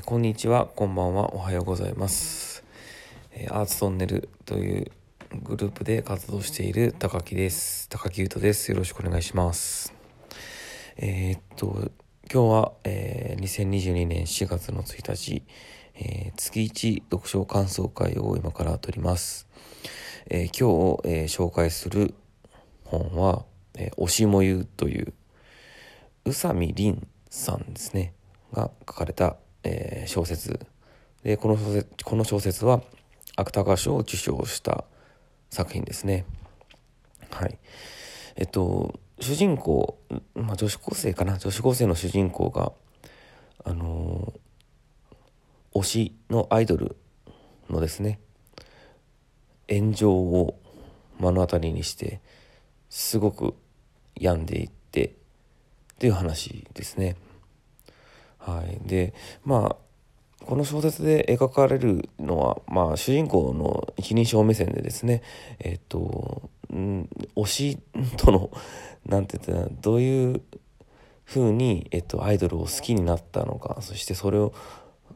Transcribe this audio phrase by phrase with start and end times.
[0.00, 2.64] えーこんにちは、こんばんは、おはようございます。
[3.32, 4.90] えーアーツトンネルという
[5.42, 7.86] グループで活動している高木です。
[7.90, 8.70] 高木優斗です。
[8.70, 9.92] よろしくお願いします。
[10.96, 11.90] えーっと、
[12.32, 15.42] 今日は、えー2022年4月の1日、
[15.96, 19.48] えー月1読書感想会を今から撮ります。
[20.30, 22.14] えー今日、えー紹介する
[22.84, 23.44] 本は、
[23.74, 25.12] えー、おしもゆという
[26.24, 28.14] 宇佐美凛さんですね
[28.54, 30.66] が書かれた、えー小説。
[31.22, 32.82] でこの小説この小説は
[33.36, 34.84] 芥川賞を受賞した
[35.50, 36.24] 作品ですね。
[37.30, 37.58] はい。
[38.36, 39.98] えっと主人公、
[40.34, 41.36] まあ、女子高生かな？
[41.38, 42.72] 女子高生の主人公が
[43.64, 44.40] あのー
[45.72, 46.96] 推しのアイドル
[47.68, 48.18] のですね
[49.68, 50.58] 炎上を
[51.20, 52.20] 目の当たりにして
[52.88, 53.54] すごく
[54.16, 55.12] 病んでいってっ
[56.00, 57.14] ていう話ですね。
[58.40, 59.76] はい、でまあ
[60.46, 65.22] この小説で描かれるのは、まあ、主人公の一人称目線でですね
[65.58, 67.78] えっとん推し
[68.16, 68.50] との
[69.06, 70.42] なんて言ったらどういう
[71.24, 74.52] ふうに、えっと、アイドルを好きになったのかそしてそれを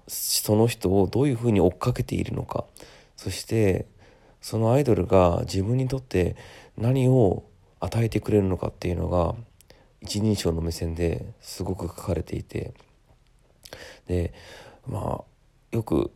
[0.06, 2.64] その人をどういうふうに追っかけているのか
[3.16, 3.86] そして
[4.40, 6.36] そのアイドルが自分にとって
[6.76, 7.44] 何を
[7.80, 9.34] 与えてくれるのかっていうのが
[10.02, 12.74] 一人称の目線ですごく書かれていて
[14.06, 14.32] で
[14.86, 15.24] まあ
[15.72, 16.10] よく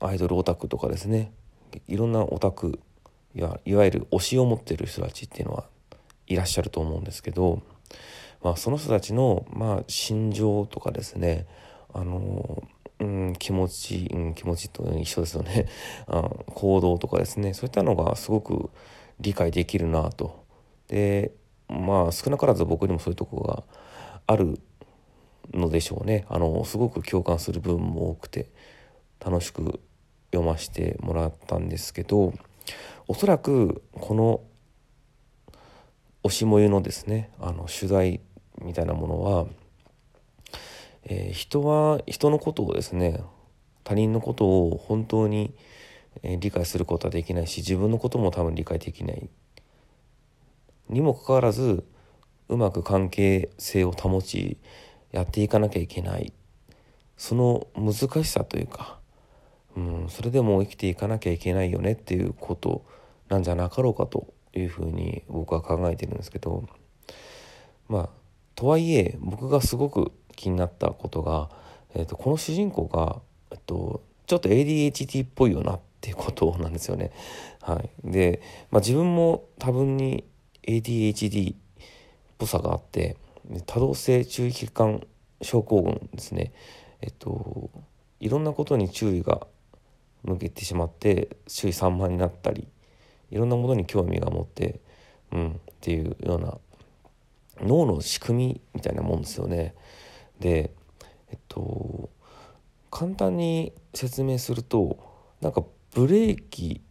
[0.00, 1.32] アイドルオタクとかですね
[1.86, 2.80] いろんなオタク
[3.34, 5.64] いわいわゆる推しを持ってる人たちっていうのは
[6.26, 7.62] いらっしゃると思うんですけど、
[8.42, 11.46] まあ、その人たちの、まあ、心情とかですね
[11.92, 12.62] あの、
[12.98, 15.66] うん、気持ち、うん、気持ちと一緒ですよね
[16.06, 18.70] あ行動とかですねそういったのがすごく
[19.20, 20.44] 理解できるなと。
[20.88, 21.32] で
[21.68, 23.62] まあ少なからず僕にもそういうとこが
[24.26, 24.60] ある
[25.52, 26.24] のでしょうね。
[26.28, 28.46] あのすごく共感する部分も多くて
[29.24, 29.80] 楽しく
[30.32, 32.32] 読ませてもらったんですけど
[33.08, 34.40] おそらくこの
[36.22, 38.20] 「推しもゆ」のですねあの取材
[38.62, 39.46] みたいなものは、
[41.04, 43.20] えー人は人のことをですね
[43.84, 45.54] 他人のことを本当に
[46.22, 49.28] 理解することはできないし自分のことも多分理解できない。
[50.88, 51.84] にもかかわらず
[52.48, 54.58] うまく関係性を保ち
[55.12, 56.32] やっていかなきゃいけない
[57.16, 57.94] その難
[58.24, 58.98] しさというか、
[59.76, 62.84] うん、それでも生きていかなきゃいけないよねっていうこと
[63.28, 66.68] なんじゃなかろうかというふうに僕は考えてるんですけど
[67.88, 68.08] まあ
[68.54, 71.50] とはいえ僕がすごく気になったことが、
[71.94, 77.10] えー、とこの主人公が、えっと、ちょっと ADHD っぽいよなっていうことなんですよね。
[77.60, 78.40] はい、で、
[78.70, 80.24] まあ、自分も多分に
[80.62, 81.56] ADHD っ
[82.38, 83.16] ぽさがあって
[83.66, 85.06] 多動性注意欠陥
[85.42, 86.52] 症候群ですね
[87.00, 87.70] えっと
[88.20, 89.46] いろんなことに注意が
[90.22, 92.68] 向けてしまって注意散漫になったり
[93.30, 94.80] いろんなものに興味が持って
[95.32, 96.58] うんっていうような
[97.62, 99.74] 脳の仕組みみたいなもんですよね。
[100.38, 100.72] で
[101.30, 102.10] えっと
[102.90, 104.98] 簡単に説明すると
[105.40, 105.62] なんか
[105.94, 106.82] ブレーキ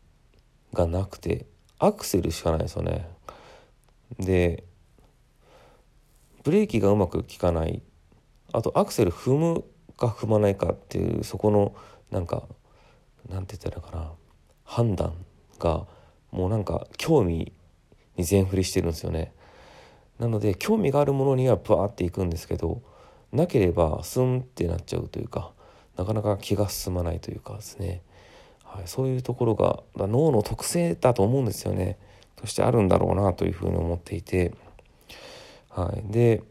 [0.73, 1.45] がなくて
[1.77, 3.07] アクセルしかないですよね。
[4.17, 4.63] で
[6.43, 7.81] ブレーキがうまく効かない。
[8.51, 9.63] あとアクセル踏む
[9.97, 11.75] か踏まないかっていうそこの
[12.11, 12.43] なんか
[13.29, 14.11] なんて言ったらいいかな。
[14.63, 15.13] 判断
[15.59, 15.87] が
[16.31, 17.53] もうなんか興味
[18.17, 19.33] に全振りしてるんですよね。
[20.19, 22.81] なので興味があるものにはバーっていくんですけど
[23.31, 25.51] なければスンってなっちゃうというか
[25.95, 28.01] なかなか気が進まないというかですね、
[28.63, 31.97] はい、そういうところが脳の特性だと思うんですよね。
[32.35, 34.53] としてあるんだろうなというふうに思っていて、
[35.69, 36.43] はい、で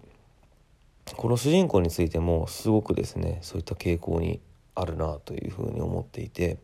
[1.16, 4.40] この主人公についてもすごくですねそういった傾向に
[4.74, 6.58] あるなというふうに思っていて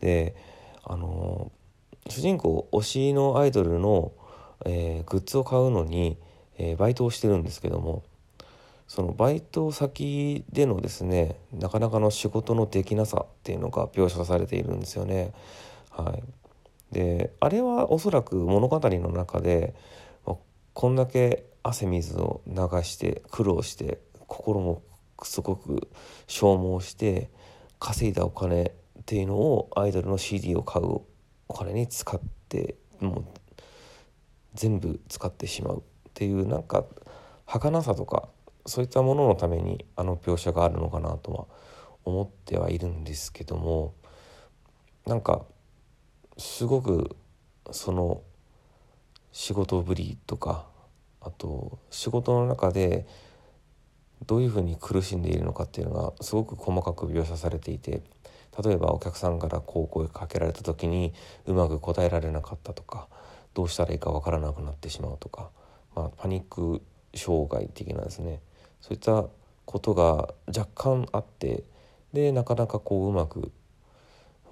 [0.00, 0.34] で
[0.84, 1.50] あの
[2.08, 4.12] 主人公推しのアイドルの、
[4.64, 6.16] えーグッズを買うのに、
[6.58, 8.02] えーバイトをしてるんですけども
[8.88, 15.32] そのバイト先でのですねなかなかの仕事のできなさっていうのが描写されているんですよね。
[15.90, 16.22] はい、
[16.94, 19.74] であれはおそらく物語の中で
[20.24, 20.36] ま
[20.72, 22.54] こんだけ汗水を流
[22.84, 24.82] して苦労して心も
[25.22, 25.88] すごく
[26.28, 27.30] 消耗して
[27.80, 31.00] 稼いだお金っていうのをアイドルの CD を買う
[31.48, 33.24] お金に使ってもう
[34.54, 35.82] 全部使ってしまう。
[36.08, 36.86] っていうなんか
[37.44, 38.30] 儚さとか
[38.64, 41.46] そういったもののためにあの描写があるのかなとは
[42.06, 43.92] 思ってはいるんですけども
[45.04, 45.44] なんか
[46.38, 47.16] すごく
[47.70, 48.22] その
[49.30, 50.68] 仕事ぶりとか
[51.26, 53.04] あと仕事の中で
[54.26, 58.02] どういうふうに苦しんでいるのかっていうのがすごく細かく描写されていて
[58.64, 61.12] 例えばお客さんからこう声かけられた時に
[61.46, 63.08] うまく答えられなかったとか
[63.54, 65.50] どうしたらいいか分からなくなってしまうとか、
[65.94, 66.80] まあ、パニック
[67.14, 68.40] 障害的なですね
[68.80, 69.26] そういった
[69.64, 71.64] ことが若干あって
[72.12, 73.50] でなかなかこううまく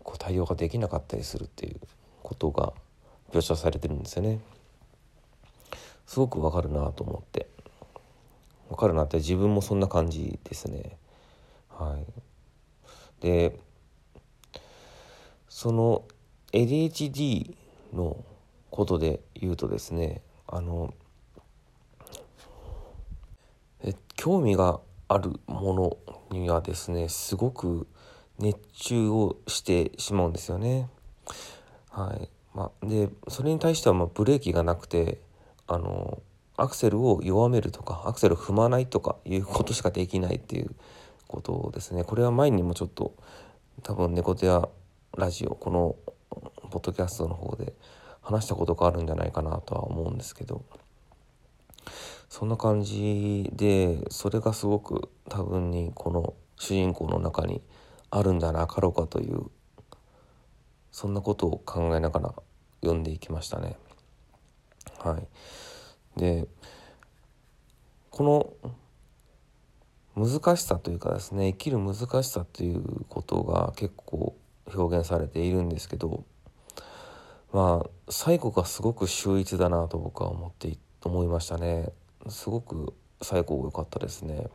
[0.02, 1.76] こう対応ができなかったりするっていう
[2.22, 2.72] ことが
[3.32, 4.40] 描写されてるんですよね。
[6.06, 7.48] すごくわかるなと思って
[8.68, 10.96] わかるなって自分もそんな感じですね。
[11.68, 13.58] はい、で
[15.48, 16.04] その
[16.52, 17.54] ADHD
[17.92, 18.24] の
[18.70, 20.94] ことで言うとですねあの
[23.82, 25.98] え興味があるも
[26.30, 27.86] のにはですねすごく
[28.38, 30.88] 熱中をしてしまうんですよね。
[31.90, 35.20] はいまあ、でそれに対してはまブレーキがなくて
[35.66, 36.22] あの
[36.56, 40.74] アクセルを弱めるとかアクセルを踏まないとかいうことしかできないっていう
[41.26, 42.04] ことですね。
[42.04, 43.14] これは前にもちょっと
[43.82, 44.68] 多分猫手や
[45.16, 45.96] ラジオこの
[46.70, 47.72] ポッドキャストの方で
[48.22, 50.62] 話したことがあるんじゃないかなとは思うんですけど
[52.28, 57.62] そんな感じでそれがすごく多分にこの主人公の中に
[58.10, 59.50] あるんだなかろうかという
[60.90, 62.34] そんなことを考えながら
[62.80, 63.76] 読んでいきましたね。
[65.04, 66.46] はい、で
[68.10, 68.56] こ
[70.16, 74.34] の難しさというかですね生きる難しさということが結構
[74.74, 76.24] 表現されているんですけど
[77.52, 81.92] まあ最後がすごく秀逸だなと僕は思って思いましたね。
[82.28, 84.46] すごく最後良かったですね。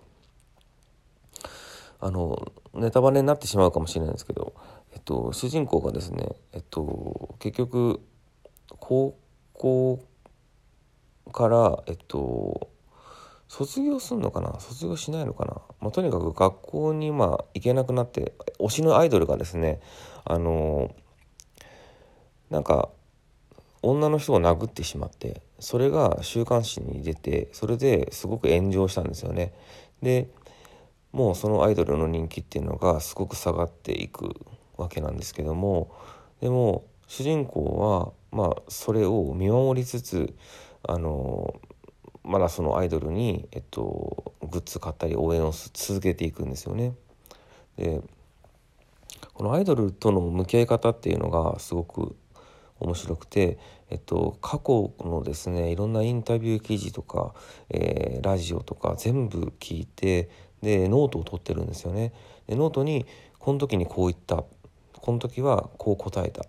[2.02, 4.54] あのネタバレになってしまうかもしれないんですけど、
[4.94, 8.02] えっと、主人公がですね、えっと、結局
[8.80, 9.18] 高
[9.54, 10.04] 校
[11.30, 12.70] から、えっと、
[13.48, 14.60] 卒業すんのかな？
[14.60, 19.80] 卒業しないのかな、まあ、とにかく学校にまあ行けなくなって推しのアイドルがですね
[20.24, 20.94] あの
[22.52, 22.90] なんか
[23.82, 29.54] 女の人を殴ってしまってそれが週刊誌に出てそれですごく炎上したんですよね。
[30.02, 30.30] で
[31.12, 34.36] もうそのアイドルの人気っていうのがすごく下がっていく
[34.78, 35.92] わけなんですけども
[36.40, 40.36] でも主人公はまあそれを見守りつつ
[40.84, 41.60] あの
[42.24, 46.94] まだそのアイドルに、えっと、グッズ買ったり応援を続けていくんですよね。
[47.78, 48.02] で
[49.34, 52.16] このアイドルとの向き合い方っていうのがすごく
[52.80, 53.58] 面白くて、
[53.90, 57.34] えっと、過去のですねいろんなインタビュー記事とか、
[57.70, 60.30] えー、ラジオとか全部聞いて
[60.62, 62.14] でノートを取ってるんですよね。
[62.48, 63.06] でノートに
[63.40, 64.44] この時にこう言った
[64.94, 66.46] この時はこう答えた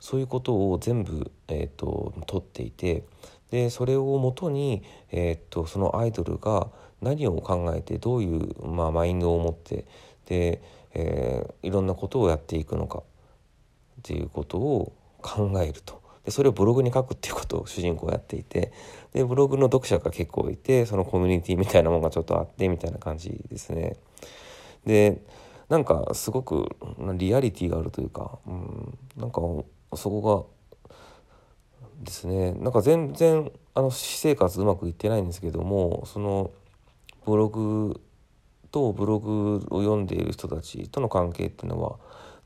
[0.00, 3.04] そういうことを全部、えーと、と取っていて
[3.52, 6.68] でそれをもとに、えー、っとそのアイドルが
[7.02, 9.84] 何を考えてどういう、まあ、マインドを持って
[10.26, 10.62] で、
[10.94, 13.02] えー、いろんなことをやっていくのかっ
[14.02, 16.00] ていうことを考えると。
[16.24, 18.72] でそれをブログに書くっていうことを主人公やっていて
[19.12, 23.96] でブログの読者が結構いてそのコミュニティみたいなものがちょっとあってみたいな感じですね。
[24.86, 25.20] で
[25.68, 26.76] なんかすごく
[27.14, 29.40] リアリティがあるというか、うん、なんか
[29.96, 30.44] そこが
[32.02, 32.52] ですね。
[32.52, 36.50] なんか全然あの私生活うまくいってないんですけどもその
[37.24, 38.00] ブログ
[38.70, 41.98] とブログを読んでいる人たちとの関係っていうのは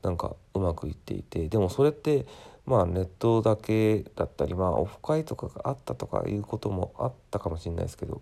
[0.03, 2.25] なんかうまくいっていてでもそれって
[2.65, 8.21] まあネットだけだったりまあオフ会とかがあったとかいうこともあったかもしれないですけど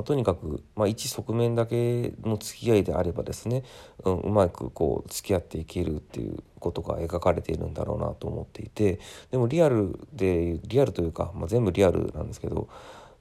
[0.00, 3.64] まあ、とにかく、まあ、一側面だけの付き合いであればですね、
[4.02, 8.98] うん、うまくこう付き合っていけるっていうことが描かれているんだろうなと思っていて
[9.30, 12.70] でもリアルでリアルというか、まあ、全部リアルなんですけど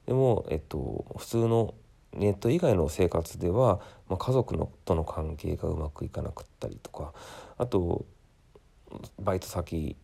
[0.06, 1.74] でも、えっと、普通の
[2.14, 7.12] ネット以外の生活では、まあ、家族のとの関係がうまくいかなくったりとか
[7.58, 8.06] あと
[9.20, 9.98] バイト先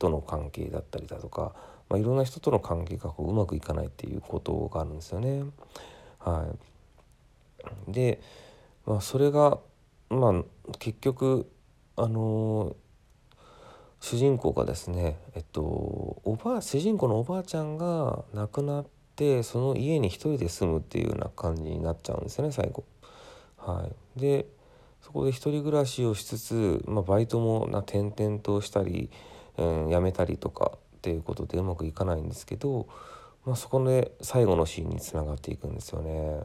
[0.00, 1.54] との関係だったりだとか、
[1.88, 5.44] まあ、いろんな人との関係がこううまくいかないっていうことがあるんですよね。
[6.30, 6.46] は
[7.88, 8.20] い、で、
[8.84, 9.58] まあ、それが、
[10.10, 10.32] まあ、
[10.78, 11.50] 結局
[11.94, 12.74] あのー、
[14.00, 22.84] 主人公がですね、えっと、おばあ主人公のおばあちゃんが亡くなってその家に一人で住むっていうような感じになっちゃうんですよね最後。
[23.56, 24.46] はい、で
[25.00, 29.10] そこで一人暮らしをしつつ、まあ、バイトもな転々としたり、
[29.56, 32.88] うん、辞めたりとかっていうことでうまくいかないんですけど、
[33.46, 36.40] まあ、そこで最後のシーンにつながっていくんですよね。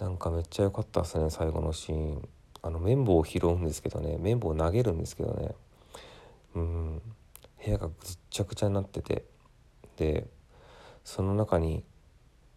[0.00, 2.28] なんかめっちゃ良かったですね最後のシーン。
[2.62, 4.16] あの綿棒を拾うんですけどね。
[4.18, 5.54] 綿棒を投げるんですけどね。
[6.54, 7.02] うん。
[7.62, 7.96] 部屋がぐっ
[8.30, 9.24] ちゃぐちゃになってて。
[9.98, 10.26] で
[11.04, 11.84] その中に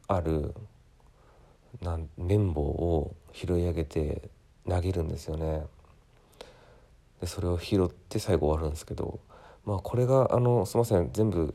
[0.07, 0.55] ある
[1.81, 4.29] なん綿棒を拾い上げて
[4.67, 5.65] 投げるんですよね。
[7.19, 9.19] でそれを拾って最後終わるんですけど。
[9.65, 11.09] まあこれがあのすいません。
[11.11, 11.53] 全部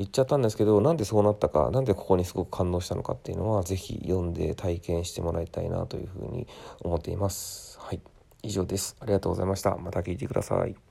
[0.00, 6.46] 言っちゃったんですけどなんでそうなったかなんでここにすごく感動したのかっていうのは是非読んで体験してもらいたいなというふうに
[6.80, 7.78] 思っています。
[7.78, 8.00] はい
[8.42, 8.96] 以上です。
[9.00, 9.76] ありがとうございました。
[9.76, 10.89] また聞いてください。